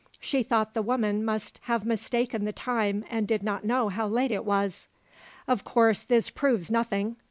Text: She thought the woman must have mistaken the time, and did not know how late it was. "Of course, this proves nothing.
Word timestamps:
She 0.19 0.41
thought 0.41 0.73
the 0.73 0.81
woman 0.81 1.23
must 1.23 1.59
have 1.65 1.85
mistaken 1.85 2.43
the 2.43 2.51
time, 2.51 3.05
and 3.07 3.27
did 3.27 3.43
not 3.43 3.63
know 3.63 3.89
how 3.89 4.07
late 4.07 4.31
it 4.31 4.45
was. 4.45 4.87
"Of 5.47 5.63
course, 5.63 6.01
this 6.01 6.31
proves 6.31 6.71
nothing. 6.71 7.17